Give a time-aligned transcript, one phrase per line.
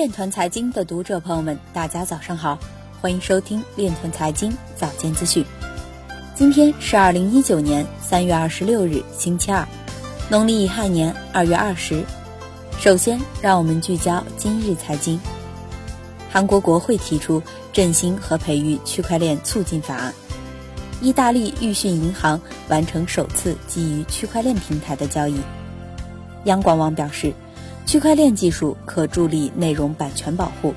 [0.00, 2.58] 链团财经的读者朋友们，大家早上好，
[3.02, 5.44] 欢迎收听链团财经早间资讯。
[6.34, 9.68] 今天是二零一九年三月二十六日，星期二，
[10.30, 12.02] 农历乙亥年二月二十。
[12.78, 15.20] 首先，让我们聚焦今日财经。
[16.30, 20.14] 韩国国会提出振兴和培育区块链促进法案。
[21.02, 22.40] 意大利预讯银行
[22.70, 25.38] 完成首次基于区块链平台的交易。
[26.44, 27.34] 央广网表示。
[27.90, 30.72] 区块链技术可助力内容版权保护。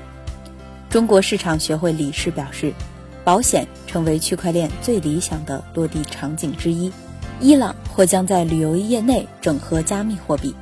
[0.90, 2.74] 中国市场学会理事表示，
[3.22, 6.90] 保险成为区块链最理想的落地场景之一。
[7.38, 10.52] 伊朗或将在旅游业内整合加密货币。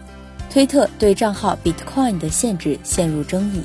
[0.51, 3.63] 推特对账号 Bitcoin 的限制陷入争议。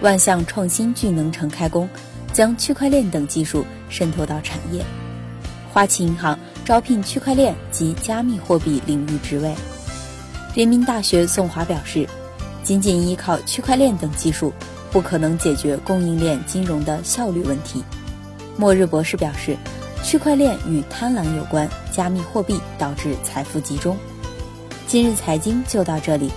[0.00, 1.88] 万象创新聚能城开工，
[2.32, 4.84] 将区块链等技术渗透到产业。
[5.72, 9.54] 花旗银行招聘区块链及加密货币领域职位。
[10.52, 12.08] 人民大学宋华表示，
[12.64, 14.52] 仅仅依靠区块链等技术，
[14.90, 17.84] 不可能解决供应链金融的效率问题。
[18.56, 19.56] 末日博士表示，
[20.02, 23.96] 区块链与贪婪有关，加密货币导致财富集中。
[24.88, 26.32] 今日财经就到这里，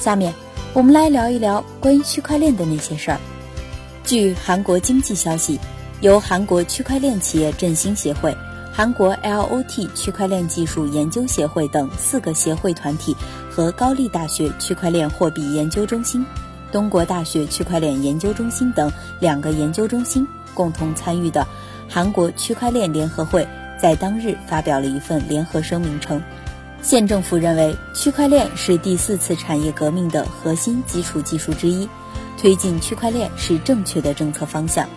[0.00, 0.32] 下面
[0.72, 3.20] 我们来聊一聊关于区块链的那些事儿。
[4.02, 5.60] 据韩国经济消息，
[6.00, 8.34] 由韩国区块链企业振兴协会。
[8.74, 13.14] 韩国 LOT 区块链技术研究协会等四个协会团体
[13.50, 16.24] 和高丽大学区块链货币研究中心、
[16.72, 21.46] 东国大学区块链研究中心等两个研究中心共同参与的
[21.86, 23.46] 韩国区块链联合会
[23.80, 26.20] 在当日发表了一份联合声明称，
[26.80, 31.86] 县政府认为区块链是第四次产业革命的核心基础技术之一，
[32.38, 34.88] 推进区块链是正确的政策方向。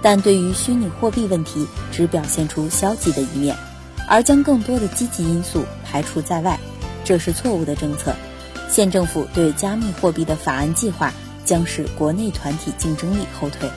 [0.00, 3.56] 但对于虚拟货币问题，只表现出消极的一面，
[4.08, 6.58] 而将更多的积极因素排除在外，
[7.04, 8.14] 这是错误的政策。
[8.70, 11.12] 县政府对加密货币的法案计划
[11.44, 13.68] 将使国内团体竞争力后退。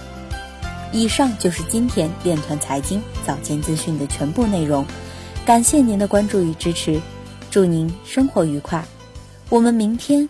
[0.93, 4.85] 以上就是今天链团财经早间资讯的全部内容，
[5.43, 7.01] 感谢您的关注与支持，
[7.49, 8.85] 祝您生活愉快，
[9.49, 10.29] 我们明天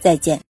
[0.00, 0.38] 再见。